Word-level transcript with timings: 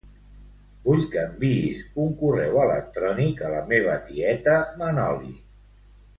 Vull 0.85 1.03
que 1.15 1.19
enviïs 1.23 1.83
un 2.05 2.15
correu 2.21 2.57
electrònic 2.63 3.45
a 3.49 3.53
la 3.57 3.61
meva 3.75 3.99
tieta 4.09 4.57
Manoli. 4.83 5.31